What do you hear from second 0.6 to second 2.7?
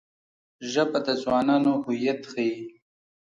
ژبه د ځوانانو هویت ښيي